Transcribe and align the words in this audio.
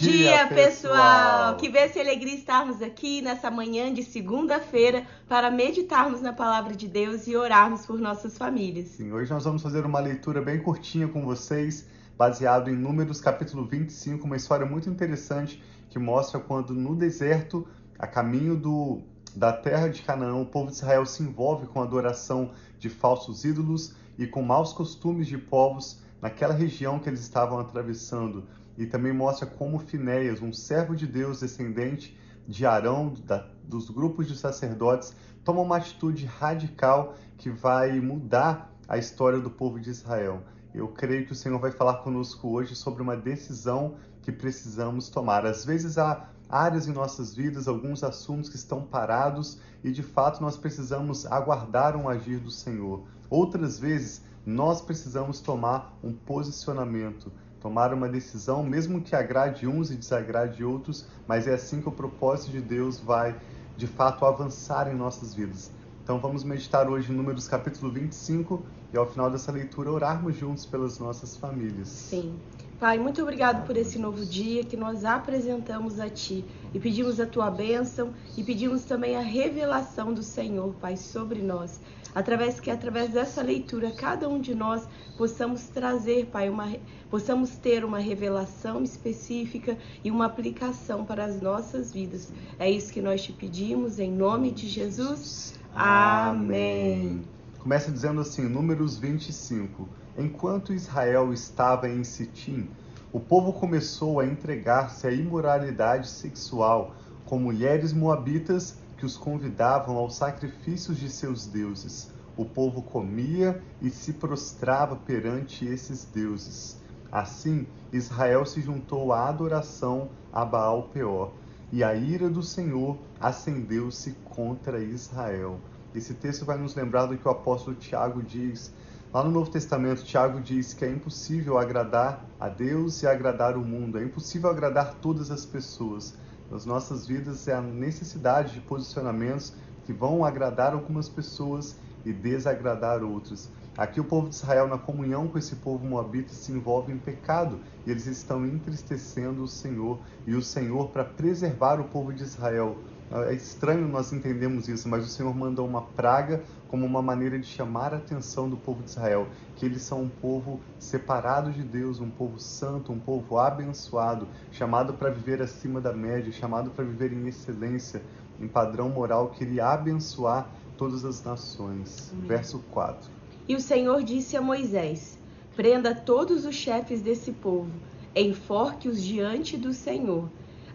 dia, 0.00 0.46
pessoal! 0.48 1.56
Que 1.56 1.68
bênção 1.68 2.00
e 2.02 2.06
alegria 2.06 2.34
estarmos 2.34 2.80
aqui 2.80 3.20
nessa 3.20 3.50
manhã 3.50 3.92
de 3.92 4.02
segunda-feira 4.02 5.06
para 5.28 5.50
meditarmos 5.50 6.22
na 6.22 6.32
palavra 6.32 6.74
de 6.74 6.88
Deus 6.88 7.26
e 7.26 7.36
orarmos 7.36 7.84
por 7.84 8.00
nossas 8.00 8.38
famílias. 8.38 8.88
Sim, 8.88 9.12
hoje 9.12 9.30
nós 9.30 9.44
vamos 9.44 9.62
fazer 9.62 9.84
uma 9.84 10.00
leitura 10.00 10.40
bem 10.40 10.58
curtinha 10.58 11.06
com 11.06 11.22
vocês, 11.22 11.86
baseado 12.16 12.70
em 12.70 12.76
Números 12.76 13.20
capítulo 13.20 13.66
25, 13.66 14.24
uma 14.24 14.36
história 14.36 14.64
muito 14.64 14.88
interessante 14.88 15.62
que 15.90 15.98
mostra 15.98 16.40
quando 16.40 16.72
no 16.72 16.96
deserto, 16.96 17.68
a 17.98 18.06
caminho 18.06 18.56
do, 18.56 19.02
da 19.36 19.52
terra 19.52 19.88
de 19.88 20.00
Canaã, 20.00 20.36
o 20.36 20.46
povo 20.46 20.70
de 20.70 20.76
Israel 20.76 21.04
se 21.04 21.22
envolve 21.22 21.66
com 21.66 21.80
a 21.80 21.84
adoração 21.84 22.52
de 22.78 22.88
falsos 22.88 23.44
ídolos 23.44 23.94
e 24.18 24.26
com 24.26 24.40
maus 24.40 24.72
costumes 24.72 25.26
de 25.26 25.36
povos 25.36 26.00
naquela 26.22 26.54
região 26.54 26.98
que 26.98 27.08
eles 27.08 27.20
estavam 27.20 27.58
atravessando. 27.58 28.46
E 28.76 28.86
também 28.86 29.12
mostra 29.12 29.46
como 29.46 29.78
Finéias, 29.78 30.40
um 30.40 30.52
servo 30.52 30.96
de 30.96 31.06
Deus 31.06 31.40
descendente 31.40 32.18
de 32.46 32.66
Arão, 32.66 33.14
da, 33.24 33.46
dos 33.62 33.90
grupos 33.90 34.26
de 34.26 34.36
sacerdotes, 34.36 35.14
toma 35.44 35.60
uma 35.60 35.76
atitude 35.76 36.24
radical 36.26 37.14
que 37.36 37.50
vai 37.50 38.00
mudar 38.00 38.74
a 38.88 38.98
história 38.98 39.38
do 39.38 39.50
povo 39.50 39.78
de 39.78 39.90
Israel. 39.90 40.42
Eu 40.74 40.88
creio 40.88 41.26
que 41.26 41.32
o 41.32 41.36
Senhor 41.36 41.58
vai 41.58 41.70
falar 41.70 41.98
conosco 41.98 42.48
hoje 42.48 42.74
sobre 42.74 43.02
uma 43.02 43.16
decisão 43.16 43.96
que 44.22 44.30
precisamos 44.30 45.08
tomar. 45.08 45.44
Às 45.44 45.64
vezes 45.64 45.98
há 45.98 46.28
áreas 46.48 46.88
em 46.88 46.92
nossas 46.92 47.34
vidas, 47.34 47.68
alguns 47.68 48.02
assuntos 48.02 48.50
que 48.50 48.56
estão 48.56 48.82
parados 48.82 49.60
e 49.84 49.90
de 49.92 50.02
fato 50.02 50.42
nós 50.42 50.56
precisamos 50.56 51.24
aguardar 51.26 51.96
um 51.96 52.08
agir 52.08 52.38
do 52.38 52.50
Senhor. 52.50 53.04
Outras 53.28 53.78
vezes 53.78 54.22
nós 54.44 54.80
precisamos 54.80 55.40
tomar 55.40 55.96
um 56.02 56.12
posicionamento, 56.12 57.32
tomar 57.60 57.92
uma 57.92 58.08
decisão, 58.08 58.62
mesmo 58.62 59.00
que 59.00 59.14
agrade 59.14 59.66
uns 59.66 59.90
e 59.90 59.96
desagrade 59.96 60.64
outros, 60.64 61.06
mas 61.28 61.46
é 61.46 61.54
assim 61.54 61.80
que 61.80 61.88
o 61.88 61.92
propósito 61.92 62.50
de 62.50 62.60
Deus 62.60 62.98
vai 62.98 63.38
de 63.76 63.86
fato 63.86 64.24
avançar 64.24 64.90
em 64.90 64.96
nossas 64.96 65.34
vidas. 65.34 65.70
Então 66.02 66.18
vamos 66.18 66.42
meditar 66.42 66.88
hoje 66.88 67.12
em 67.12 67.14
Números 67.14 67.46
capítulo 67.46 67.92
25 67.92 68.64
e 68.92 68.96
ao 68.96 69.06
final 69.06 69.30
dessa 69.30 69.52
leitura 69.52 69.92
orarmos 69.92 70.36
juntos 70.36 70.66
pelas 70.66 70.98
nossas 70.98 71.36
famílias. 71.36 71.88
Sim. 71.88 72.34
Pai, 72.80 72.98
muito 72.98 73.20
obrigado 73.20 73.66
por 73.66 73.76
esse 73.76 73.98
novo 73.98 74.24
dia 74.24 74.64
que 74.64 74.74
nós 74.74 75.04
apresentamos 75.04 76.00
a 76.00 76.08
Ti 76.08 76.44
e 76.72 76.80
pedimos 76.80 77.20
a 77.20 77.26
Tua 77.26 77.50
bênção 77.50 78.14
e 78.38 78.42
pedimos 78.42 78.84
também 78.84 79.16
a 79.16 79.20
revelação 79.20 80.14
do 80.14 80.22
Senhor, 80.22 80.72
Pai, 80.80 80.96
sobre 80.96 81.42
nós 81.42 81.78
através 82.14 82.60
que 82.60 82.70
através 82.70 83.10
dessa 83.10 83.42
leitura 83.42 83.90
cada 83.90 84.28
um 84.28 84.40
de 84.40 84.54
nós 84.54 84.86
possamos 85.16 85.64
trazer, 85.64 86.26
Pai, 86.26 86.48
uma 86.48 86.72
possamos 87.10 87.50
ter 87.50 87.84
uma 87.84 87.98
revelação 87.98 88.82
específica 88.82 89.76
e 90.04 90.10
uma 90.10 90.26
aplicação 90.26 91.04
para 91.04 91.24
as 91.24 91.40
nossas 91.40 91.92
vidas. 91.92 92.32
É 92.58 92.70
isso 92.70 92.92
que 92.92 93.02
nós 93.02 93.22
te 93.22 93.32
pedimos 93.32 93.98
em 93.98 94.10
nome 94.10 94.50
de 94.52 94.68
Jesus. 94.68 95.58
Amém. 95.74 97.22
Começa 97.58 97.90
dizendo 97.90 98.20
assim, 98.20 98.42
Números 98.48 98.96
25. 98.96 99.88
Enquanto 100.16 100.72
Israel 100.72 101.32
estava 101.32 101.88
em 101.88 102.02
Sitim, 102.04 102.68
o 103.12 103.18
povo 103.18 103.52
começou 103.52 104.20
a 104.20 104.24
entregar-se 104.24 105.06
à 105.06 105.12
imoralidade 105.12 106.08
sexual 106.08 106.94
com 107.24 107.38
mulheres 107.38 107.92
moabitas 107.92 108.78
que 109.00 109.06
os 109.06 109.16
convidavam 109.16 109.96
aos 109.96 110.14
sacrifícios 110.14 110.98
de 110.98 111.08
seus 111.08 111.46
deuses. 111.46 112.12
O 112.36 112.44
povo 112.44 112.82
comia 112.82 113.62
e 113.80 113.88
se 113.88 114.12
prostrava 114.12 114.94
perante 114.94 115.64
esses 115.64 116.04
deuses. 116.04 116.78
Assim, 117.10 117.66
Israel 117.90 118.44
se 118.44 118.60
juntou 118.60 119.10
à 119.14 119.26
adoração 119.26 120.10
a 120.30 120.44
Baal 120.44 120.90
Peor, 120.92 121.32
e 121.72 121.82
a 121.82 121.94
ira 121.94 122.28
do 122.28 122.42
Senhor 122.42 122.98
acendeu-se 123.18 124.12
contra 124.26 124.80
Israel. 124.80 125.58
Esse 125.94 126.12
texto 126.12 126.44
vai 126.44 126.58
nos 126.58 126.74
lembrar 126.74 127.06
do 127.06 127.16
que 127.16 127.26
o 127.26 127.30
apóstolo 127.30 127.76
Tiago 127.76 128.22
diz. 128.22 128.70
Lá 129.14 129.24
no 129.24 129.30
Novo 129.30 129.50
Testamento, 129.50 130.04
Tiago 130.04 130.40
diz 130.40 130.74
que 130.74 130.84
é 130.84 130.90
impossível 130.90 131.56
agradar 131.56 132.26
a 132.38 132.50
Deus 132.50 133.02
e 133.02 133.06
agradar 133.06 133.56
o 133.56 133.64
mundo, 133.64 133.98
é 133.98 134.04
impossível 134.04 134.50
agradar 134.50 134.96
todas 135.00 135.30
as 135.30 135.46
pessoas 135.46 136.14
nas 136.50 136.66
nossas 136.66 137.06
vidas 137.06 137.46
é 137.46 137.54
a 137.54 137.60
necessidade 137.60 138.54
de 138.54 138.60
posicionamentos 138.60 139.52
que 139.84 139.92
vão 139.92 140.24
agradar 140.24 140.72
algumas 140.72 141.08
pessoas 141.08 141.76
e 142.04 142.12
desagradar 142.12 143.02
outras. 143.02 143.48
Aqui 143.76 144.00
o 144.00 144.04
povo 144.04 144.28
de 144.28 144.34
Israel, 144.34 144.66
na 144.66 144.76
comunhão 144.76 145.28
com 145.28 145.38
esse 145.38 145.56
povo 145.56 145.86
moabita, 145.86 146.32
se 146.32 146.50
envolve 146.52 146.92
em 146.92 146.98
pecado 146.98 147.60
e 147.86 147.90
eles 147.90 148.06
estão 148.06 148.44
entristecendo 148.44 149.42
o 149.42 149.48
Senhor. 149.48 149.98
E 150.26 150.34
o 150.34 150.42
Senhor, 150.42 150.88
para 150.88 151.04
preservar 151.04 151.80
o 151.80 151.84
povo 151.84 152.12
de 152.12 152.22
Israel, 152.22 152.76
é 153.12 153.34
estranho 153.34 153.88
nós 153.88 154.12
entendemos 154.12 154.68
isso, 154.68 154.88
mas 154.88 155.04
o 155.04 155.08
Senhor 155.08 155.34
mandou 155.34 155.66
uma 155.66 155.82
praga 155.82 156.42
como 156.68 156.86
uma 156.86 157.02
maneira 157.02 157.36
de 157.38 157.46
chamar 157.46 157.92
a 157.92 157.96
atenção 157.96 158.48
do 158.48 158.56
povo 158.56 158.84
de 158.84 158.90
Israel, 158.90 159.26
que 159.56 159.66
eles 159.66 159.82
são 159.82 160.02
um 160.02 160.08
povo 160.08 160.60
separado 160.78 161.50
de 161.50 161.64
Deus, 161.64 161.98
um 161.98 162.08
povo 162.08 162.38
santo, 162.38 162.92
um 162.92 163.00
povo 163.00 163.36
abençoado, 163.36 164.28
chamado 164.52 164.94
para 164.94 165.10
viver 165.10 165.42
acima 165.42 165.80
da 165.80 165.92
média, 165.92 166.30
chamado 166.30 166.70
para 166.70 166.84
viver 166.84 167.12
em 167.12 167.26
excelência, 167.26 168.00
em 168.40 168.46
padrão 168.46 168.88
moral 168.88 169.30
que 169.30 169.42
iria 169.42 169.66
abençoar 169.66 170.48
todas 170.78 171.04
as 171.04 171.24
nações. 171.24 172.12
Amém. 172.12 172.28
Verso 172.28 172.60
4. 172.70 173.10
E 173.48 173.56
o 173.56 173.60
Senhor 173.60 174.04
disse 174.04 174.36
a 174.36 174.40
Moisés: 174.40 175.18
Prenda 175.56 175.96
todos 175.96 176.46
os 176.46 176.54
chefes 176.54 177.02
desse 177.02 177.32
povo, 177.32 177.72
enforque-os 178.14 179.02
diante 179.02 179.56
do 179.56 179.72
Senhor 179.72 180.28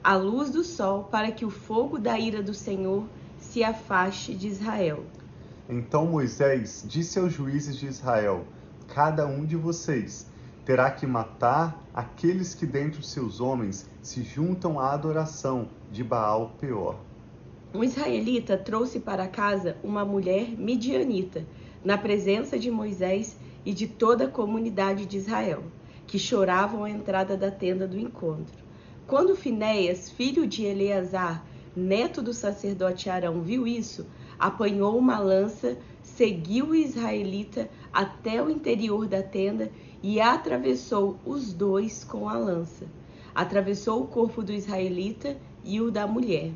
a 0.06 0.16
luz 0.16 0.52
do 0.52 0.64
sol, 0.64 1.06
para 1.06 1.32
que 1.32 1.44
o 1.44 1.50
fogo 1.50 1.98
da 1.98 2.20
ira 2.20 2.44
do 2.44 2.54
Senhor 2.54 3.06
se 3.40 3.64
afaste 3.64 4.36
de 4.36 4.48
Israel. 4.48 5.04
Então 5.68 6.06
Moisés 6.06 6.86
disse 6.88 7.18
aos 7.18 7.34
juízes 7.34 7.76
de 7.76 7.88
Israel: 7.88 8.46
Cada 8.88 9.26
um 9.26 9.44
de 9.44 9.56
vocês 9.56 10.28
terá 10.64 10.92
que 10.92 11.08
matar 11.08 11.84
aqueles 11.92 12.54
que 12.54 12.68
dentre 12.68 13.00
os 13.00 13.10
seus 13.10 13.42
homens 13.42 13.90
se 14.04 14.22
juntam 14.22 14.80
à 14.80 14.94
adoração 14.94 15.70
de 15.92 16.04
Baal 16.04 16.52
Peor. 16.62 16.98
Um 17.74 17.84
israelita 17.84 18.56
trouxe 18.56 19.00
para 19.00 19.28
casa 19.28 19.76
uma 19.84 20.06
mulher 20.06 20.50
midianita, 20.50 21.44
na 21.84 21.98
presença 21.98 22.60
de 22.60 22.70
Moisés 22.70 23.36
e 23.66 23.74
de 23.74 23.88
toda 23.88 24.26
a 24.26 24.30
comunidade 24.30 25.08
de 25.08 25.18
Israel, 25.18 25.64
que 26.06 26.20
choravam 26.20 26.84
à 26.84 26.92
entrada 26.92 27.36
da 27.36 27.50
tenda 27.50 27.88
do 27.88 27.98
encontro. 27.98 28.65
Quando 29.08 29.36
Finéias, 29.36 30.10
filho 30.10 30.48
de 30.48 30.66
Eleazar, 30.66 31.46
neto 31.76 32.24
do 32.24 32.34
sacerdote 32.34 33.08
Arão, 33.08 33.40
viu 33.40 33.68
isso, 33.68 34.08
apanhou 34.40 34.98
uma 34.98 35.20
lança, 35.20 35.78
seguiu 36.02 36.70
o 36.70 36.76
israelita 36.76 37.70
até 37.94 38.42
o 38.42 38.50
interior 38.50 39.08
da 39.08 39.22
tenda 39.22 39.72
e 40.02 40.20
atravessou 40.20 41.20
os 41.24 41.54
dois 41.54 42.04
com 42.04 42.28
a 42.28 42.36
lança. 42.36 42.88
Atravessou 43.36 44.02
o 44.02 44.08
corpo 44.08 44.42
do 44.42 44.52
israelita 44.52 45.38
e 45.64 45.80
o 45.80 45.92
da 45.92 46.08
mulher. 46.08 46.52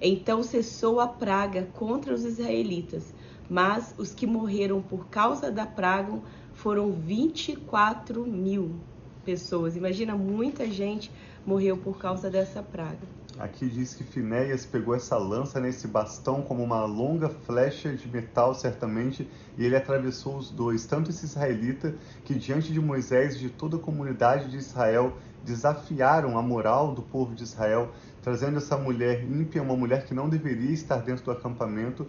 Então 0.00 0.44
cessou 0.44 1.00
a 1.00 1.08
praga 1.08 1.68
contra 1.74 2.14
os 2.14 2.24
israelitas, 2.24 3.12
mas 3.50 3.92
os 3.98 4.14
que 4.14 4.24
morreram 4.24 4.80
por 4.80 5.08
causa 5.08 5.50
da 5.50 5.66
praga 5.66 6.20
foram 6.54 6.92
24 6.92 8.24
mil 8.24 8.76
pessoas. 9.24 9.76
Imagina 9.76 10.14
muita 10.14 10.64
gente 10.70 11.10
morreu 11.46 11.76
por 11.76 11.98
causa 11.98 12.28
dessa 12.30 12.62
praga. 12.62 13.18
Aqui 13.38 13.68
diz 13.68 13.94
que 13.94 14.02
Finéias 14.02 14.66
pegou 14.66 14.96
essa 14.96 15.16
lança 15.16 15.60
nesse 15.60 15.86
bastão 15.86 16.42
como 16.42 16.62
uma 16.62 16.84
longa 16.84 17.28
flecha 17.28 17.92
de 17.92 18.08
metal, 18.08 18.52
certamente, 18.52 19.28
e 19.56 19.64
ele 19.64 19.76
atravessou 19.76 20.36
os 20.36 20.50
dois, 20.50 20.84
tanto 20.86 21.10
esse 21.10 21.24
israelita 21.24 21.94
que 22.24 22.34
diante 22.34 22.72
de 22.72 22.80
Moisés 22.80 23.36
e 23.36 23.38
de 23.38 23.50
toda 23.50 23.76
a 23.76 23.80
comunidade 23.80 24.50
de 24.50 24.56
Israel 24.56 25.16
desafiaram 25.44 26.36
a 26.36 26.42
moral 26.42 26.92
do 26.92 27.02
povo 27.02 27.32
de 27.34 27.44
Israel, 27.44 27.92
trazendo 28.22 28.58
essa 28.58 28.76
mulher 28.76 29.22
ímpia, 29.22 29.62
uma 29.62 29.76
mulher 29.76 30.04
que 30.04 30.12
não 30.12 30.28
deveria 30.28 30.72
estar 30.72 30.96
dentro 30.96 31.24
do 31.24 31.30
acampamento, 31.30 32.08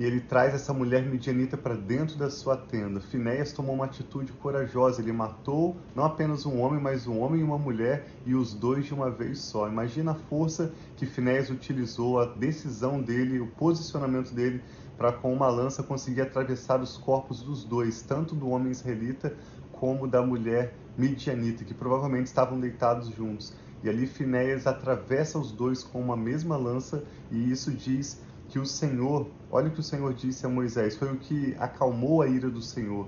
e 0.00 0.04
ele 0.06 0.18
traz 0.18 0.54
essa 0.54 0.72
mulher 0.72 1.04
midianita 1.04 1.58
para 1.58 1.74
dentro 1.74 2.16
da 2.16 2.30
sua 2.30 2.56
tenda. 2.56 3.02
Finéias 3.02 3.52
tomou 3.52 3.74
uma 3.74 3.84
atitude 3.84 4.32
corajosa, 4.32 5.02
ele 5.02 5.12
matou 5.12 5.76
não 5.94 6.06
apenas 6.06 6.46
um 6.46 6.58
homem, 6.58 6.80
mas 6.80 7.06
um 7.06 7.20
homem 7.20 7.42
e 7.42 7.44
uma 7.44 7.58
mulher, 7.58 8.06
e 8.24 8.34
os 8.34 8.54
dois 8.54 8.86
de 8.86 8.94
uma 8.94 9.10
vez 9.10 9.40
só. 9.40 9.68
Imagina 9.68 10.12
a 10.12 10.14
força 10.14 10.72
que 10.96 11.04
Finéias 11.04 11.50
utilizou, 11.50 12.18
a 12.18 12.24
decisão 12.24 12.98
dele, 12.98 13.40
o 13.40 13.46
posicionamento 13.46 14.32
dele 14.32 14.62
para 14.96 15.12
com 15.12 15.34
uma 15.34 15.50
lança 15.50 15.82
conseguir 15.82 16.22
atravessar 16.22 16.80
os 16.80 16.96
corpos 16.96 17.42
dos 17.42 17.62
dois, 17.62 18.00
tanto 18.00 18.34
do 18.34 18.48
homem 18.48 18.72
israelita 18.72 19.36
como 19.70 20.08
da 20.08 20.22
mulher 20.22 20.72
midianita, 20.96 21.62
que 21.62 21.74
provavelmente 21.74 22.28
estavam 22.28 22.58
deitados 22.58 23.10
juntos. 23.10 23.52
E 23.82 23.88
ali 23.88 24.06
Finéias 24.06 24.66
atravessa 24.66 25.38
os 25.38 25.52
dois 25.52 25.82
com 25.82 26.00
uma 26.00 26.16
mesma 26.16 26.56
lança, 26.56 27.04
e 27.30 27.50
isso 27.50 27.70
diz 27.70 28.22
que 28.50 28.58
o 28.58 28.66
Senhor, 28.66 29.28
olha 29.50 29.68
o 29.68 29.70
que 29.70 29.78
o 29.78 29.82
Senhor 29.82 30.12
disse 30.12 30.44
a 30.44 30.48
Moisés, 30.48 30.96
foi 30.96 31.12
o 31.12 31.16
que 31.16 31.54
acalmou 31.58 32.20
a 32.20 32.26
ira 32.26 32.50
do 32.50 32.60
Senhor. 32.60 33.06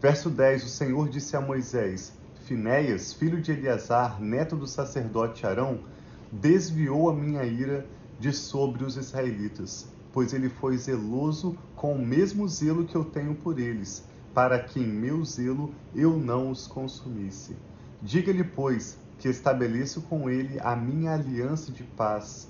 Verso 0.00 0.30
10: 0.30 0.64
O 0.64 0.68
Senhor 0.68 1.08
disse 1.08 1.36
a 1.36 1.40
Moisés: 1.40 2.12
Finéias, 2.44 3.12
filho 3.12 3.42
de 3.42 3.50
Eleazar, 3.50 4.22
neto 4.22 4.54
do 4.54 4.66
sacerdote 4.66 5.44
Arão, 5.44 5.80
desviou 6.30 7.10
a 7.10 7.14
minha 7.14 7.44
ira 7.44 7.84
de 8.20 8.32
sobre 8.32 8.84
os 8.84 8.96
israelitas, 8.96 9.88
pois 10.12 10.32
ele 10.32 10.48
foi 10.48 10.78
zeloso 10.78 11.58
com 11.74 11.94
o 11.94 12.06
mesmo 12.06 12.48
zelo 12.48 12.84
que 12.84 12.94
eu 12.94 13.04
tenho 13.04 13.34
por 13.34 13.58
eles, 13.58 14.04
para 14.32 14.58
que 14.60 14.78
em 14.78 14.86
meu 14.86 15.24
zelo 15.24 15.74
eu 15.94 16.16
não 16.16 16.50
os 16.50 16.68
consumisse. 16.68 17.56
Diga-lhe, 18.00 18.44
pois, 18.44 18.96
que 19.18 19.28
estabeleço 19.28 20.02
com 20.02 20.30
ele 20.30 20.60
a 20.60 20.76
minha 20.76 21.14
aliança 21.14 21.72
de 21.72 21.82
paz. 21.82 22.48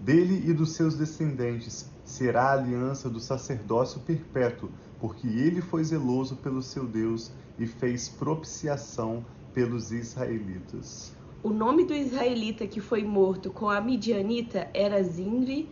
Dele 0.00 0.48
e 0.48 0.54
dos 0.54 0.72
seus 0.72 0.94
descendentes 0.94 1.90
será 2.04 2.44
a 2.44 2.52
aliança 2.52 3.10
do 3.10 3.20
sacerdócio 3.20 4.00
perpétuo, 4.00 4.70
porque 4.98 5.28
ele 5.28 5.60
foi 5.60 5.84
zeloso 5.84 6.36
pelo 6.36 6.62
seu 6.62 6.86
Deus 6.86 7.30
e 7.58 7.66
fez 7.66 8.08
propiciação 8.08 9.22
pelos 9.52 9.92
israelitas. 9.92 11.14
O 11.42 11.50
nome 11.50 11.84
do 11.84 11.94
israelita 11.94 12.66
que 12.66 12.80
foi 12.80 13.04
morto 13.04 13.50
com 13.50 13.68
a 13.68 13.78
midianita 13.78 14.70
era 14.72 15.02
Zinri, 15.02 15.68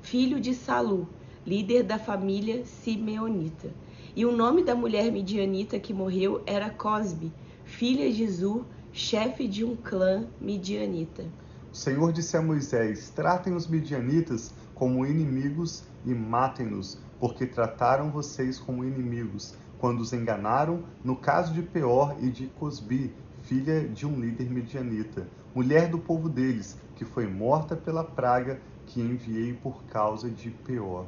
filho 0.00 0.40
de 0.40 0.54
Salu, 0.54 1.08
líder 1.44 1.82
da 1.82 1.98
família 1.98 2.64
simeonita. 2.64 3.74
E 4.14 4.24
o 4.24 4.30
nome 4.30 4.62
da 4.62 4.76
mulher 4.76 5.10
midianita 5.10 5.78
que 5.80 5.92
morreu 5.92 6.40
era 6.46 6.70
Cosbe, 6.70 7.32
filha 7.64 8.12
de 8.12 8.28
Zur, 8.28 8.64
chefe 8.92 9.48
de 9.48 9.64
um 9.64 9.74
clã 9.74 10.26
midianita. 10.40 11.24
O 11.72 11.76
Senhor 11.76 12.12
disse 12.12 12.36
a 12.36 12.42
Moisés: 12.42 13.10
Tratem 13.10 13.54
os 13.54 13.68
midianitas 13.68 14.52
como 14.74 15.06
inimigos 15.06 15.84
e 16.04 16.12
matem-nos, 16.12 16.98
porque 17.20 17.46
trataram 17.46 18.10
vocês 18.10 18.58
como 18.58 18.84
inimigos, 18.84 19.54
quando 19.78 20.00
os 20.00 20.12
enganaram, 20.12 20.82
no 21.04 21.14
caso 21.14 21.54
de 21.54 21.62
Peor 21.62 22.16
e 22.20 22.28
de 22.28 22.48
Cosbi, 22.48 23.14
filha 23.42 23.86
de 23.88 24.04
um 24.04 24.18
líder 24.18 24.50
medianita, 24.50 25.28
mulher 25.54 25.88
do 25.88 25.98
povo 25.98 26.28
deles, 26.28 26.76
que 26.96 27.04
foi 27.04 27.28
morta 27.28 27.76
pela 27.76 28.02
praga 28.02 28.60
que 28.86 29.00
enviei 29.00 29.52
por 29.52 29.84
causa 29.84 30.28
de 30.28 30.50
Peor. 30.50 31.06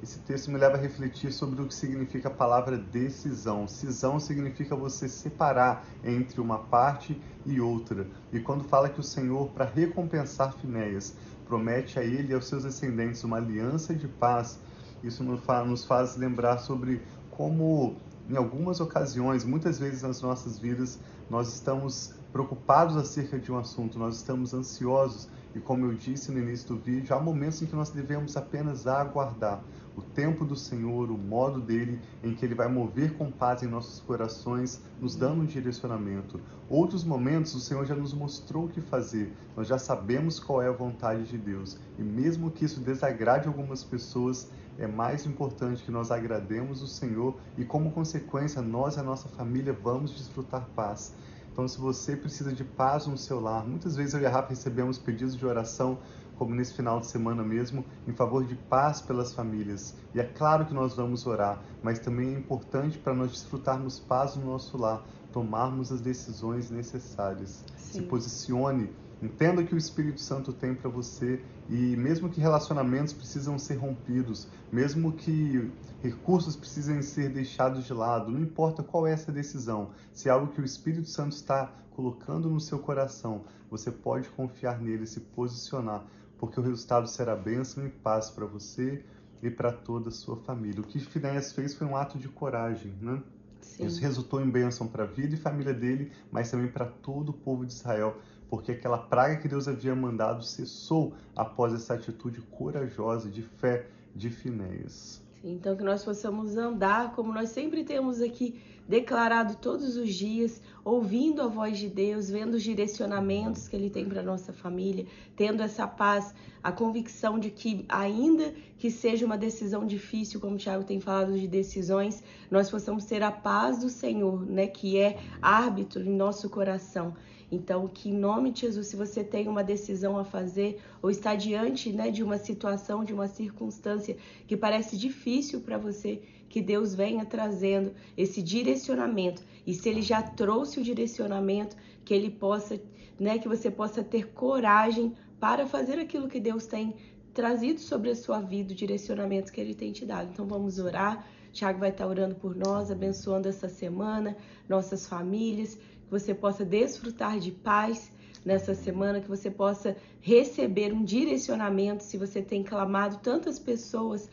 Esse 0.00 0.20
texto 0.20 0.48
me 0.48 0.58
leva 0.58 0.76
a 0.76 0.80
refletir 0.80 1.32
sobre 1.32 1.60
o 1.60 1.66
que 1.66 1.74
significa 1.74 2.28
a 2.28 2.30
palavra 2.30 2.78
decisão. 2.78 3.66
Cisão 3.66 4.20
significa 4.20 4.76
você 4.76 5.08
separar 5.08 5.84
entre 6.04 6.40
uma 6.40 6.58
parte 6.58 7.20
e 7.44 7.60
outra. 7.60 8.06
E 8.32 8.38
quando 8.38 8.62
fala 8.62 8.88
que 8.88 9.00
o 9.00 9.02
Senhor, 9.02 9.48
para 9.48 9.64
recompensar 9.64 10.52
Finéias, 10.52 11.16
promete 11.44 11.98
a 11.98 12.04
ele 12.04 12.30
e 12.30 12.34
aos 12.34 12.46
seus 12.46 12.62
descendentes 12.62 13.24
uma 13.24 13.38
aliança 13.38 13.92
de 13.92 14.06
paz, 14.06 14.60
isso 15.02 15.24
nos 15.24 15.84
faz 15.84 16.16
lembrar 16.16 16.58
sobre 16.58 17.02
como, 17.30 17.96
em 18.30 18.36
algumas 18.36 18.80
ocasiões, 18.80 19.44
muitas 19.44 19.80
vezes 19.80 20.02
nas 20.02 20.22
nossas 20.22 20.60
vidas, 20.60 21.00
nós 21.28 21.52
estamos 21.52 22.14
preocupados 22.32 22.96
acerca 22.96 23.38
de 23.38 23.50
um 23.50 23.58
assunto, 23.58 23.98
nós 23.98 24.16
estamos 24.16 24.54
ansiosos 24.54 25.28
e, 25.54 25.60
como 25.60 25.86
eu 25.86 25.94
disse 25.94 26.30
no 26.30 26.38
início 26.38 26.68
do 26.68 26.76
vídeo, 26.76 27.16
há 27.16 27.20
momentos 27.20 27.62
em 27.62 27.66
que 27.66 27.74
nós 27.74 27.90
devemos 27.90 28.36
apenas 28.36 28.86
aguardar 28.86 29.60
o 29.98 30.02
tempo 30.02 30.44
do 30.44 30.54
Senhor, 30.54 31.10
o 31.10 31.18
modo 31.18 31.60
dele, 31.60 32.00
em 32.22 32.32
que 32.32 32.44
ele 32.44 32.54
vai 32.54 32.68
mover 32.68 33.14
com 33.14 33.32
paz 33.32 33.64
em 33.64 33.66
nossos 33.66 33.98
corações, 34.00 34.80
nos 35.00 35.16
dando 35.16 35.42
um 35.42 35.44
direcionamento. 35.44 36.40
Outros 36.68 37.02
momentos 37.02 37.52
o 37.54 37.60
Senhor 37.60 37.84
já 37.84 37.96
nos 37.96 38.14
mostrou 38.14 38.66
o 38.66 38.68
que 38.68 38.80
fazer, 38.80 39.32
nós 39.56 39.66
já 39.66 39.76
sabemos 39.76 40.38
qual 40.38 40.62
é 40.62 40.68
a 40.68 40.72
vontade 40.72 41.24
de 41.24 41.36
Deus 41.36 41.76
e, 41.98 42.02
mesmo 42.02 42.48
que 42.48 42.64
isso 42.64 42.80
desagrade 42.80 43.48
algumas 43.48 43.82
pessoas, 43.82 44.48
é 44.78 44.86
mais 44.86 45.26
importante 45.26 45.82
que 45.82 45.90
nós 45.90 46.12
agrademos 46.12 46.80
o 46.80 46.86
Senhor 46.86 47.36
e, 47.56 47.64
como 47.64 47.90
consequência, 47.90 48.62
nós 48.62 48.96
e 48.96 49.00
a 49.00 49.02
nossa 49.02 49.28
família 49.28 49.72
vamos 49.72 50.12
desfrutar 50.12 50.68
paz. 50.76 51.12
Então, 51.50 51.66
se 51.66 51.80
você 51.80 52.14
precisa 52.14 52.52
de 52.52 52.62
paz 52.62 53.08
no 53.08 53.18
seu 53.18 53.40
lar, 53.40 53.66
muitas 53.66 53.96
vezes 53.96 54.14
eu 54.14 54.20
e 54.20 54.26
a 54.26 54.30
Rafa 54.30 54.50
recebemos 54.50 54.96
pedidos 54.96 55.36
de 55.36 55.44
oração, 55.44 55.98
como 56.38 56.54
nesse 56.54 56.74
final 56.74 57.00
de 57.00 57.06
semana 57.06 57.42
mesmo, 57.42 57.84
em 58.06 58.12
favor 58.12 58.44
de 58.44 58.54
paz 58.54 59.00
pelas 59.00 59.32
famílias. 59.34 59.94
E 60.14 60.20
é 60.20 60.24
claro 60.24 60.64
que 60.64 60.72
nós 60.72 60.94
vamos 60.94 61.26
orar, 61.26 61.60
mas 61.82 61.98
também 61.98 62.34
é 62.34 62.38
importante 62.38 62.96
para 62.96 63.14
nós 63.14 63.30
desfrutarmos 63.32 63.98
paz 63.98 64.36
no 64.36 64.46
nosso 64.46 64.78
lar, 64.78 65.04
tomarmos 65.32 65.90
as 65.90 66.00
decisões 66.00 66.70
necessárias. 66.70 67.64
Sim. 67.76 68.00
Se 68.00 68.02
posicione 68.02 68.88
Entenda 69.20 69.64
que 69.64 69.74
o 69.74 69.78
Espírito 69.78 70.20
Santo 70.20 70.52
tem 70.52 70.76
para 70.76 70.88
você 70.88 71.42
e 71.68 71.96
mesmo 71.96 72.28
que 72.28 72.40
relacionamentos 72.40 73.12
precisam 73.12 73.58
ser 73.58 73.74
rompidos, 73.74 74.46
mesmo 74.70 75.12
que 75.12 75.72
recursos 76.00 76.54
precisem 76.54 77.02
ser 77.02 77.28
deixados 77.30 77.84
de 77.84 77.92
lado, 77.92 78.30
não 78.30 78.40
importa 78.40 78.80
qual 78.80 79.08
é 79.08 79.12
essa 79.12 79.32
decisão, 79.32 79.90
se 80.12 80.28
é 80.28 80.32
algo 80.32 80.52
que 80.52 80.60
o 80.60 80.64
Espírito 80.64 81.08
Santo 81.08 81.32
está 81.32 81.72
colocando 81.90 82.48
no 82.48 82.60
seu 82.60 82.78
coração, 82.78 83.42
você 83.68 83.90
pode 83.90 84.28
confiar 84.28 84.80
nele, 84.80 85.04
se 85.04 85.18
posicionar, 85.18 86.04
porque 86.38 86.58
o 86.58 86.62
resultado 86.62 87.08
será 87.08 87.36
bênção 87.36 87.86
e 87.86 87.90
paz 87.90 88.30
para 88.30 88.46
você 88.46 89.04
e 89.42 89.50
para 89.50 89.72
toda 89.72 90.08
a 90.08 90.12
sua 90.12 90.36
família. 90.36 90.80
O 90.80 90.84
que 90.84 90.98
Finéias 90.98 91.52
fez 91.52 91.74
foi 91.74 91.86
um 91.86 91.96
ato 91.96 92.18
de 92.18 92.28
coragem, 92.28 92.92
né? 93.00 93.22
Sim. 93.60 93.86
Isso 93.86 94.00
resultou 94.00 94.40
em 94.40 94.48
bênção 94.48 94.86
para 94.86 95.04
a 95.04 95.06
vida 95.06 95.34
e 95.34 95.36
família 95.36 95.74
dele, 95.74 96.12
mas 96.32 96.50
também 96.50 96.68
para 96.68 96.86
todo 96.86 97.30
o 97.30 97.32
povo 97.32 97.66
de 97.66 97.72
Israel 97.72 98.16
porque 98.48 98.72
aquela 98.72 98.98
praga 98.98 99.36
que 99.36 99.48
Deus 99.48 99.68
havia 99.68 99.94
mandado 99.94 100.42
cessou 100.42 101.14
após 101.36 101.72
essa 101.74 101.94
atitude 101.94 102.40
corajosa 102.42 103.28
de 103.28 103.42
fé 103.42 103.86
de 104.14 104.30
Finéias. 104.30 105.22
Então 105.44 105.76
que 105.76 105.84
nós 105.84 106.04
possamos 106.04 106.56
andar 106.56 107.14
como 107.14 107.32
nós 107.32 107.50
sempre 107.50 107.84
temos 107.84 108.20
aqui 108.20 108.60
declarado 108.88 109.56
todos 109.56 109.96
os 109.96 110.14
dias, 110.14 110.62
ouvindo 110.82 111.42
a 111.42 111.46
voz 111.46 111.78
de 111.78 111.88
Deus, 111.88 112.30
vendo 112.30 112.54
os 112.54 112.62
direcionamentos 112.62 113.68
que 113.68 113.76
Ele 113.76 113.90
tem 113.90 114.06
para 114.06 114.22
nossa 114.22 114.50
família, 114.50 115.04
tendo 115.36 115.62
essa 115.62 115.86
paz, 115.86 116.34
a 116.62 116.72
convicção 116.72 117.38
de 117.38 117.50
que 117.50 117.84
ainda 117.88 118.54
que 118.78 118.90
seja 118.90 119.26
uma 119.26 119.36
decisão 119.36 119.86
difícil, 119.86 120.40
como 120.40 120.54
o 120.54 120.58
Tiago 120.58 120.84
tem 120.84 121.00
falado 121.00 121.38
de 121.38 121.46
decisões, 121.46 122.22
nós 122.50 122.70
possamos 122.70 123.04
ter 123.04 123.22
a 123.22 123.30
paz 123.30 123.80
do 123.80 123.90
Senhor, 123.90 124.46
né, 124.46 124.66
que 124.66 124.98
é 124.98 125.18
árbitro 125.42 126.02
em 126.02 126.16
nosso 126.16 126.48
coração 126.48 127.14
então, 127.50 127.88
que 127.88 128.10
em 128.10 128.14
nome 128.14 128.50
de 128.50 128.62
Jesus, 128.62 128.88
se 128.88 128.96
você 128.96 129.24
tem 129.24 129.48
uma 129.48 129.64
decisão 129.64 130.18
a 130.18 130.24
fazer 130.24 130.80
ou 131.00 131.10
está 131.10 131.34
diante 131.34 131.90
né, 131.92 132.10
de 132.10 132.22
uma 132.22 132.36
situação, 132.36 133.04
de 133.04 133.14
uma 133.14 133.26
circunstância 133.26 134.16
que 134.46 134.56
parece 134.56 134.96
difícil 134.96 135.60
para 135.60 135.78
você, 135.78 136.22
que 136.48 136.60
Deus 136.60 136.94
venha 136.94 137.24
trazendo 137.24 137.92
esse 138.16 138.42
direcionamento. 138.42 139.42
E 139.66 139.74
se 139.74 139.88
Ele 139.88 140.02
já 140.02 140.22
trouxe 140.22 140.78
o 140.78 140.82
direcionamento, 140.82 141.76
que 142.04 142.12
Ele 142.12 142.30
possa, 142.30 142.80
né, 143.18 143.38
que 143.38 143.48
você 143.48 143.70
possa 143.70 144.02
ter 144.02 144.28
coragem 144.28 145.14
para 145.40 145.66
fazer 145.66 145.98
aquilo 145.98 146.28
que 146.28 146.40
Deus 146.40 146.66
tem 146.66 146.94
trazido 147.32 147.80
sobre 147.80 148.10
a 148.10 148.16
sua 148.16 148.40
vida, 148.40 148.72
o 148.72 148.76
direcionamento 148.76 149.52
que 149.52 149.60
Ele 149.60 149.74
tem 149.74 149.92
te 149.92 150.04
dado. 150.04 150.30
Então, 150.30 150.46
vamos 150.46 150.78
orar. 150.78 151.26
Tiago 151.52 151.78
vai 151.78 151.90
estar 151.90 152.06
orando 152.06 152.34
por 152.34 152.54
nós, 152.54 152.90
abençoando 152.90 153.48
essa 153.48 153.68
semana, 153.68 154.36
nossas 154.68 155.06
famílias, 155.06 155.78
que 156.08 156.10
você 156.10 156.34
possa 156.34 156.64
desfrutar 156.64 157.38
de 157.38 157.52
paz 157.52 158.10
nessa 158.44 158.74
semana, 158.74 159.20
que 159.20 159.28
você 159.28 159.50
possa 159.50 159.94
receber 160.20 160.92
um 160.92 161.04
direcionamento. 161.04 162.02
Se 162.02 162.16
você 162.16 162.40
tem 162.40 162.62
clamado 162.62 163.18
tantas 163.18 163.58
pessoas 163.58 164.30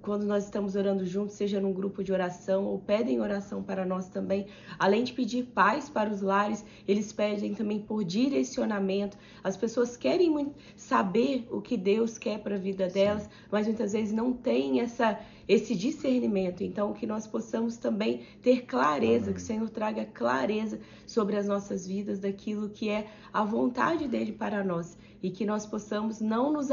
quando 0.00 0.24
nós 0.24 0.44
estamos 0.44 0.74
orando 0.74 1.04
juntos, 1.06 1.34
seja 1.34 1.60
num 1.60 1.72
grupo 1.72 2.02
de 2.02 2.12
oração 2.12 2.64
ou 2.64 2.78
pedem 2.78 3.20
oração 3.20 3.62
para 3.62 3.86
nós 3.86 4.08
também, 4.08 4.46
além 4.78 5.04
de 5.04 5.12
pedir 5.12 5.44
paz 5.44 5.88
para 5.88 6.10
os 6.10 6.20
lares, 6.20 6.64
eles 6.86 7.12
pedem 7.12 7.54
também 7.54 7.80
por 7.80 8.04
direcionamento. 8.04 9.16
As 9.42 9.56
pessoas 9.56 9.96
querem 9.96 10.52
saber 10.76 11.46
o 11.50 11.60
que 11.60 11.76
Deus 11.76 12.18
quer 12.18 12.38
para 12.40 12.56
a 12.56 12.58
vida 12.58 12.88
delas, 12.88 13.24
Sim. 13.24 13.28
mas 13.50 13.66
muitas 13.66 13.92
vezes 13.92 14.12
não 14.12 14.32
têm 14.32 14.80
essa 14.80 15.18
esse 15.48 15.74
discernimento. 15.74 16.62
Então, 16.62 16.92
que 16.92 17.06
nós 17.06 17.26
possamos 17.26 17.76
também 17.76 18.22
ter 18.42 18.62
clareza, 18.66 19.26
Amém. 19.26 19.34
que 19.34 19.40
o 19.40 19.44
Senhor 19.44 19.70
traga 19.70 20.04
clareza 20.04 20.80
sobre 21.06 21.36
as 21.36 21.46
nossas 21.46 21.86
vidas, 21.86 22.18
daquilo 22.18 22.68
que 22.68 22.88
é 22.88 23.08
a 23.32 23.44
vontade 23.44 24.08
dele 24.08 24.32
para 24.32 24.62
nós 24.64 24.96
e 25.22 25.30
que 25.30 25.46
nós 25.46 25.64
possamos 25.64 26.20
não 26.20 26.52
nos 26.52 26.68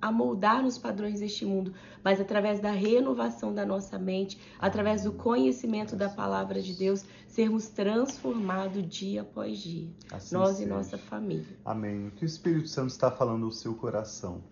amoldar 0.00 0.62
nos 0.62 0.76
padrões 0.76 1.20
deste 1.20 1.46
mundo, 1.46 1.72
mas 2.04 2.20
através 2.20 2.60
da 2.60 2.70
renovação 2.70 3.54
da 3.54 3.64
nossa 3.64 3.98
mente, 3.98 4.38
através 4.58 5.04
do 5.04 5.12
conhecimento 5.12 5.96
da 5.96 6.08
palavra 6.08 6.60
de 6.60 6.74
Deus, 6.74 7.04
sermos 7.26 7.68
transformados 7.68 8.86
dia 8.86 9.22
após 9.22 9.58
dia, 9.58 9.88
assim 10.12 10.34
nós 10.34 10.56
seja. 10.56 10.68
e 10.68 10.70
nossa 10.70 10.98
família. 10.98 11.56
Amém. 11.64 12.08
O 12.08 12.10
que 12.10 12.24
o 12.24 12.26
Espírito 12.26 12.68
Santo 12.68 12.90
está 12.90 13.10
falando 13.10 13.46
no 13.46 13.52
seu 13.52 13.74
coração? 13.74 14.42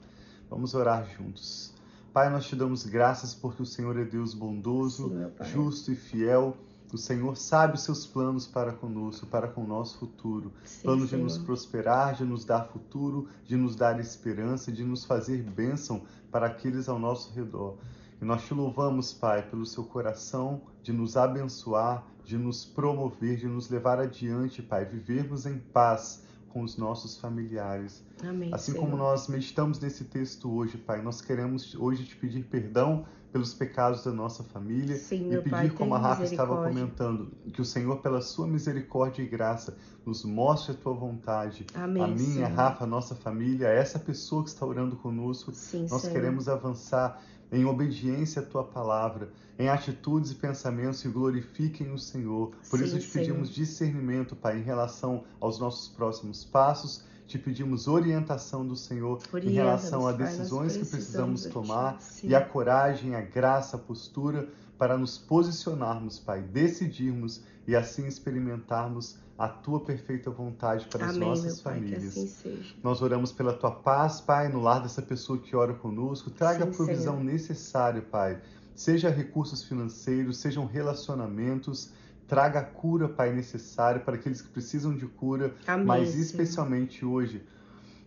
Vamos 0.48 0.74
orar 0.74 1.06
juntos. 1.14 1.74
Pai, 2.12 2.30
nós 2.30 2.46
te 2.46 2.56
damos 2.56 2.84
graças 2.84 3.34
porque 3.34 3.62
o 3.62 3.66
Senhor 3.66 3.98
é 3.98 4.04
Deus 4.04 4.34
bondoso, 4.34 5.08
Sim, 5.08 5.44
justo 5.52 5.92
e 5.92 5.96
fiel 5.96 6.56
o 6.92 6.96
Senhor 6.96 7.36
sabe 7.36 7.74
os 7.74 7.82
seus 7.82 8.06
planos 8.06 8.46
para 8.46 8.72
conosco, 8.72 9.26
para 9.26 9.48
com 9.48 9.62
o 9.62 9.66
nosso 9.66 9.98
futuro. 9.98 10.52
Sim, 10.64 10.82
planos 10.82 11.10
Senhor. 11.10 11.18
de 11.18 11.24
nos 11.24 11.38
prosperar, 11.38 12.14
de 12.14 12.24
nos 12.24 12.44
dar 12.44 12.64
futuro, 12.64 13.28
de 13.44 13.56
nos 13.56 13.76
dar 13.76 14.00
esperança, 14.00 14.72
de 14.72 14.82
nos 14.82 15.04
fazer 15.04 15.42
bênção 15.42 16.02
para 16.30 16.46
aqueles 16.46 16.88
ao 16.88 16.98
nosso 16.98 17.32
redor. 17.34 17.76
E 18.20 18.24
nós 18.24 18.42
te 18.46 18.54
louvamos, 18.54 19.12
Pai, 19.12 19.42
pelo 19.42 19.66
seu 19.66 19.84
coração 19.84 20.62
de 20.82 20.92
nos 20.92 21.16
abençoar, 21.16 22.04
de 22.24 22.38
nos 22.38 22.64
promover, 22.64 23.36
de 23.36 23.46
nos 23.46 23.68
levar 23.68 24.00
adiante, 24.00 24.62
Pai, 24.62 24.84
vivermos 24.84 25.44
em 25.44 25.58
paz 25.58 26.24
com 26.48 26.62
os 26.62 26.76
nossos 26.76 27.18
familiares. 27.18 28.04
Amém, 28.22 28.50
assim 28.52 28.72
Senhor. 28.72 28.84
como 28.84 28.96
nós 28.96 29.28
meditamos 29.28 29.78
nesse 29.78 30.04
texto 30.04 30.50
hoje, 30.50 30.76
Pai, 30.76 31.02
nós 31.02 31.20
queremos 31.20 31.74
hoje 31.74 32.04
te 32.04 32.16
pedir 32.16 32.44
perdão 32.44 33.06
pelos 33.32 33.52
pecados 33.52 34.04
da 34.04 34.10
nossa 34.10 34.42
família 34.42 34.96
Sim, 34.96 35.32
e 35.32 35.36
pedir, 35.36 35.50
Pai, 35.50 35.70
como 35.70 35.94
a 35.94 35.98
Rafa 35.98 36.24
estava 36.24 36.66
comentando, 36.66 37.30
que 37.52 37.60
o 37.60 37.64
Senhor, 37.64 37.98
pela 37.98 38.20
sua 38.22 38.46
misericórdia 38.46 39.22
e 39.22 39.26
graça, 39.26 39.76
nos 40.04 40.24
mostre 40.24 40.72
a 40.72 40.74
tua 40.74 40.94
vontade. 40.94 41.66
Amém, 41.74 42.02
a 42.02 42.06
minha, 42.06 42.46
a 42.46 42.48
Rafa, 42.48 42.84
a 42.84 42.86
nossa 42.86 43.14
família, 43.14 43.68
essa 43.68 43.98
pessoa 43.98 44.42
que 44.42 44.48
está 44.48 44.64
orando 44.64 44.96
conosco, 44.96 45.52
Sim, 45.52 45.86
nós 45.90 46.02
Senhor. 46.02 46.14
queremos 46.14 46.48
avançar 46.48 47.22
em 47.50 47.64
obediência 47.64 48.42
à 48.42 48.44
tua 48.44 48.64
palavra, 48.64 49.30
em 49.58 49.68
atitudes 49.68 50.30
e 50.30 50.34
pensamentos 50.34 51.02
que 51.02 51.08
glorifiquem 51.08 51.90
o 51.90 51.98
Senhor. 51.98 52.52
Por 52.70 52.78
Sim, 52.78 52.84
isso 52.84 52.98
te 52.98 53.06
Senhor. 53.06 53.26
pedimos 53.26 53.50
discernimento, 53.50 54.36
Pai, 54.36 54.58
em 54.58 54.62
relação 54.62 55.24
aos 55.40 55.58
nossos 55.58 55.88
próximos 55.88 56.44
passos. 56.44 57.04
Te 57.26 57.38
pedimos 57.38 57.88
orientação 57.88 58.66
do 58.66 58.74
Senhor 58.74 59.20
em 59.42 59.50
relação 59.50 60.06
a 60.06 60.14
Pai, 60.14 60.24
decisões 60.24 60.76
que 60.76 60.86
precisamos 60.86 61.44
tomar 61.44 61.98
e 62.22 62.34
a 62.34 62.42
coragem, 62.42 63.14
a 63.14 63.20
graça, 63.20 63.76
a 63.76 63.78
postura 63.78 64.48
para 64.78 64.96
nos 64.96 65.18
posicionarmos, 65.18 66.18
Pai, 66.18 66.40
decidirmos 66.40 67.42
e 67.66 67.74
assim 67.74 68.06
experimentarmos 68.06 69.18
a 69.36 69.48
tua 69.48 69.80
perfeita 69.80 70.30
vontade 70.30 70.86
para 70.86 71.04
as 71.04 71.10
Amém, 71.10 71.20
meu 71.20 71.28
nossas 71.30 71.60
Pai, 71.60 71.74
que 71.74 71.80
famílias. 71.80 72.16
assim 72.16 72.26
seja. 72.28 72.74
Nós 72.82 73.02
oramos 73.02 73.32
pela 73.32 73.52
tua 73.52 73.70
paz, 73.70 74.20
Pai, 74.20 74.48
no 74.48 74.60
lar 74.60 74.80
dessa 74.82 75.02
pessoa 75.02 75.38
que 75.38 75.54
ora 75.54 75.74
conosco. 75.74 76.30
Traga 76.30 76.64
Sim, 76.64 76.70
a 76.70 76.74
provisão 76.74 77.18
Senhor. 77.18 77.24
necessária, 77.32 78.02
Pai. 78.02 78.40
Seja 78.74 79.10
recursos 79.10 79.62
financeiros, 79.64 80.38
sejam 80.38 80.64
relacionamentos. 80.66 81.90
Traga 82.26 82.60
a 82.60 82.64
cura, 82.64 83.08
Pai, 83.08 83.32
necessária 83.32 84.00
para 84.00 84.14
aqueles 84.16 84.40
que 84.42 84.48
precisam 84.48 84.94
de 84.94 85.06
cura, 85.06 85.54
Amém, 85.66 85.86
mas 85.86 86.08
Senhor. 86.10 86.22
especialmente 86.22 87.04
hoje. 87.04 87.42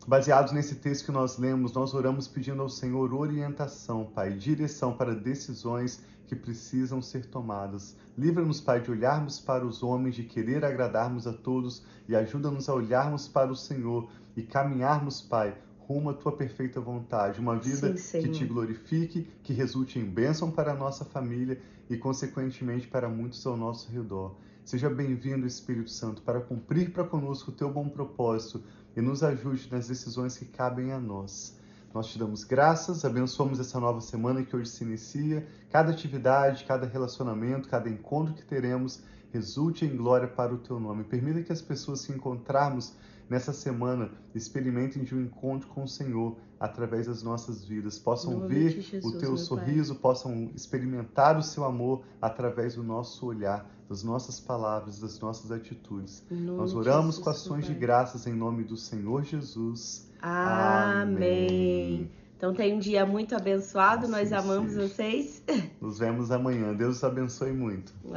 Baseados 0.07 0.51
nesse 0.51 0.75
texto 0.75 1.05
que 1.05 1.11
nós 1.11 1.37
lemos, 1.37 1.73
nós 1.73 1.93
oramos 1.93 2.27
pedindo 2.27 2.61
ao 2.61 2.69
Senhor 2.69 3.13
orientação, 3.13 4.03
Pai, 4.05 4.33
direção 4.33 4.97
para 4.97 5.13
decisões 5.13 6.03
que 6.25 6.35
precisam 6.35 7.03
ser 7.03 7.27
tomadas. 7.27 7.95
Livra-nos, 8.17 8.59
Pai, 8.59 8.81
de 8.81 8.89
olharmos 8.89 9.39
para 9.39 9.63
os 9.63 9.83
homens, 9.83 10.15
de 10.15 10.23
querer 10.23 10.65
agradarmos 10.65 11.27
a 11.27 11.33
todos 11.33 11.85
e 12.09 12.15
ajuda-nos 12.15 12.67
a 12.67 12.73
olharmos 12.73 13.27
para 13.27 13.51
o 13.51 13.55
Senhor 13.55 14.09
e 14.35 14.41
caminharmos, 14.41 15.21
Pai, 15.21 15.55
rumo 15.91 16.09
à 16.09 16.13
tua 16.13 16.31
perfeita 16.31 16.79
vontade. 16.79 17.39
Uma 17.39 17.57
vida 17.57 17.95
Sim, 17.97 18.21
que 18.21 18.29
te 18.29 18.45
glorifique, 18.45 19.27
que 19.43 19.53
resulte 19.53 19.99
em 19.99 20.05
bênção 20.05 20.49
para 20.49 20.71
a 20.71 20.75
nossa 20.75 21.03
família 21.03 21.59
e, 21.89 21.97
consequentemente, 21.97 22.87
para 22.87 23.09
muitos 23.09 23.45
ao 23.45 23.57
nosso 23.57 23.91
redor. 23.91 24.35
Seja 24.63 24.89
bem-vindo, 24.89 25.45
Espírito 25.45 25.91
Santo, 25.91 26.21
para 26.21 26.39
cumprir 26.39 26.93
para 26.93 27.03
conosco 27.03 27.51
o 27.51 27.53
teu 27.53 27.69
bom 27.71 27.89
propósito 27.89 28.63
e 28.95 29.01
nos 29.01 29.23
ajude 29.23 29.67
nas 29.71 29.87
decisões 29.87 30.37
que 30.37 30.45
cabem 30.45 30.93
a 30.93 30.99
nós. 30.99 31.59
Nós 31.93 32.07
te 32.07 32.17
damos 32.17 32.45
graças, 32.45 33.03
abençoamos 33.03 33.59
essa 33.59 33.77
nova 33.77 33.99
semana 33.99 34.43
que 34.43 34.55
hoje 34.55 34.69
se 34.69 34.83
inicia. 34.85 35.45
Cada 35.69 35.91
atividade, 35.91 36.63
cada 36.63 36.87
relacionamento, 36.87 37.67
cada 37.67 37.89
encontro 37.89 38.33
que 38.33 38.45
teremos 38.45 39.03
resulte 39.33 39.85
em 39.85 39.97
glória 39.97 40.27
para 40.27 40.53
o 40.53 40.57
teu 40.57 40.79
nome. 40.79 41.03
Permita 41.03 41.41
que 41.41 41.51
as 41.51 41.61
pessoas 41.61 42.05
que 42.05 42.13
encontrarmos 42.13 42.93
nessa 43.31 43.53
semana 43.53 44.11
experimentem 44.35 45.05
de 45.05 45.15
um 45.15 45.21
encontro 45.21 45.69
com 45.69 45.83
o 45.83 45.87
Senhor 45.87 46.35
através 46.59 47.07
das 47.07 47.23
nossas 47.23 47.63
vidas, 47.63 47.97
possam 47.97 48.45
ver 48.45 48.81
Jesus, 48.81 49.05
o 49.05 49.17
teu 49.17 49.37
sorriso, 49.37 49.95
possam 49.95 50.51
experimentar 50.53 51.37
o 51.37 51.41
seu 51.41 51.63
amor 51.63 52.03
através 52.21 52.75
do 52.75 52.83
nosso 52.83 53.25
olhar, 53.25 53.65
das 53.87 54.03
nossas 54.03 54.37
palavras, 54.37 54.99
das 54.99 55.17
nossas 55.21 55.49
atitudes. 55.49 56.25
Nós 56.29 56.73
oramos 56.73 57.15
Jesus, 57.15 57.23
com 57.23 57.29
ações 57.29 57.65
de 57.65 57.71
Pai. 57.71 57.79
graças 57.79 58.27
em 58.27 58.33
nome 58.33 58.65
do 58.65 58.75
Senhor 58.75 59.23
Jesus. 59.23 60.11
Amém. 60.21 62.11
Então 62.35 62.53
tem 62.53 62.73
um 62.73 62.79
dia 62.79 63.05
muito 63.05 63.33
abençoado. 63.33 64.09
Nós 64.09 64.33
amamos 64.33 64.75
vocês. 64.75 65.41
Nos 65.79 65.99
vemos 65.99 66.31
amanhã. 66.31 66.73
Deus 66.73 66.97
os 66.97 67.03
abençoe 67.03 67.53
muito. 67.53 67.93